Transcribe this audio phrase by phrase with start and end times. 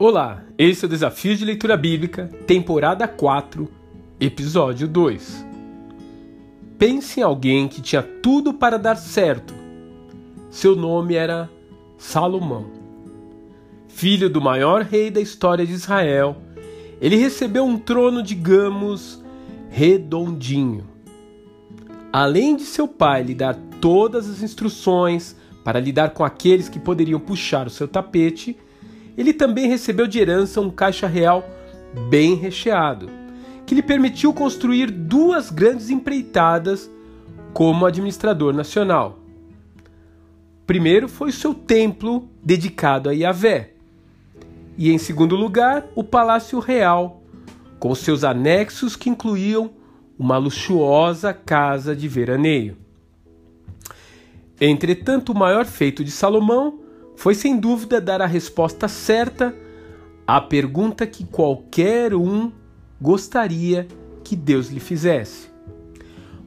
[0.00, 3.68] Olá, esse é o Desafio de Leitura Bíblica, temporada 4,
[4.20, 5.44] episódio 2.
[6.78, 9.52] Pense em alguém que tinha tudo para dar certo.
[10.50, 11.50] Seu nome era
[11.96, 12.66] Salomão.
[13.88, 16.36] Filho do maior rei da história de Israel,
[17.00, 19.20] ele recebeu um trono, digamos,
[19.68, 20.86] redondinho.
[22.12, 27.18] Além de seu pai lhe dar todas as instruções para lidar com aqueles que poderiam
[27.18, 28.56] puxar o seu tapete,
[29.18, 31.44] ele também recebeu de herança um caixa real
[32.08, 33.10] bem recheado,
[33.66, 36.88] que lhe permitiu construir duas grandes empreitadas
[37.52, 39.18] como administrador nacional.
[40.64, 43.72] Primeiro foi o seu templo dedicado a Yahvé,
[44.76, 47.20] e em segundo lugar, o Palácio Real,
[47.80, 49.72] com seus anexos que incluíam
[50.16, 52.76] uma luxuosa casa de veraneio.
[54.60, 56.80] Entretanto, o maior feito de Salomão
[57.18, 59.52] foi sem dúvida dar a resposta certa
[60.24, 62.52] à pergunta que qualquer um
[63.00, 63.88] gostaria
[64.22, 65.48] que Deus lhe fizesse.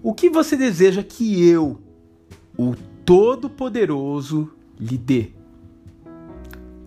[0.01, 1.77] O que você deseja que eu,
[2.57, 2.73] o
[3.05, 5.31] Todo-Poderoso, lhe dê?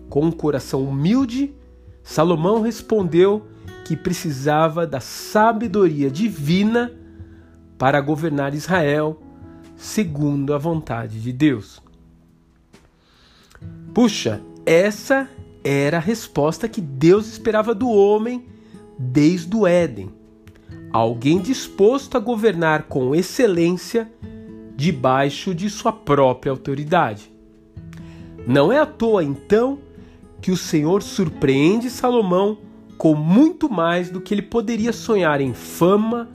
[0.09, 1.53] Com um coração humilde,
[2.01, 3.45] Salomão respondeu
[3.85, 6.91] que precisava da sabedoria divina
[7.77, 9.21] para governar Israel
[9.75, 11.85] segundo a vontade de Deus.
[13.95, 15.29] Puxa, essa
[15.63, 18.43] era a resposta que Deus esperava do homem
[18.99, 20.11] desde o Éden.
[20.91, 24.11] Alguém disposto a governar com excelência
[24.75, 27.31] debaixo de sua própria autoridade.
[28.45, 29.79] Não é à toa, então,
[30.41, 32.57] que o Senhor surpreende Salomão
[32.97, 36.29] com muito mais do que ele poderia sonhar em fama,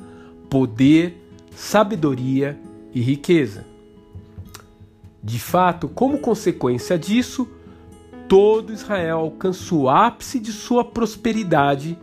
[0.48, 1.14] poder,
[1.54, 2.58] sabedoria
[2.94, 3.69] e riqueza.
[5.22, 7.48] De fato, como consequência disso,
[8.28, 11.98] todo Israel alcança o ápice de sua prosperidade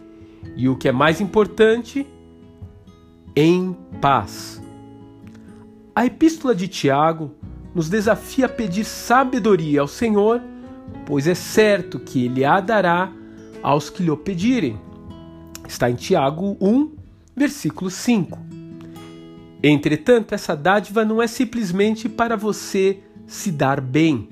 [0.55, 2.05] e, o que é mais importante,
[3.35, 4.61] em paz.
[5.95, 7.31] A epístola de Tiago
[7.73, 10.41] nos desafia a pedir sabedoria ao Senhor,
[11.05, 13.11] pois é certo que ele a dará
[13.63, 14.79] aos que lhe pedirem.
[15.67, 16.91] Está em Tiago 1,
[17.35, 18.39] versículo 5.
[19.61, 24.29] Entretanto, essa dádiva não é simplesmente para você se dar bem.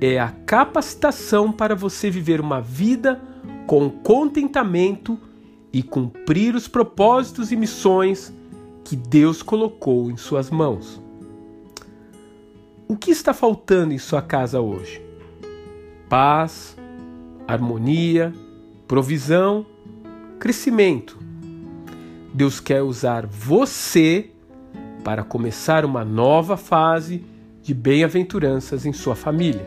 [0.00, 3.20] É a capacitação para você viver uma vida
[3.66, 5.18] com contentamento
[5.72, 8.32] e cumprir os propósitos e missões
[8.84, 11.02] que Deus colocou em suas mãos.
[12.86, 15.02] O que está faltando em sua casa hoje?
[16.08, 16.76] Paz,
[17.48, 18.32] harmonia,
[18.86, 19.66] provisão,
[20.38, 21.18] crescimento.
[22.32, 24.30] Deus quer usar você
[25.02, 27.24] para começar uma nova fase
[27.64, 29.66] de bem-aventuranças em sua família.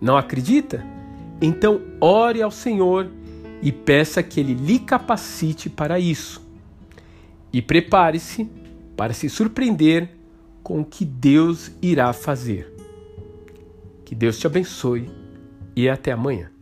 [0.00, 0.86] Não acredita?
[1.42, 3.10] Então ore ao Senhor
[3.60, 6.40] e peça que Ele lhe capacite para isso.
[7.52, 8.48] E prepare-se
[8.96, 10.10] para se surpreender
[10.62, 12.72] com o que Deus irá fazer.
[14.04, 15.10] Que Deus te abençoe
[15.74, 16.53] e até amanhã.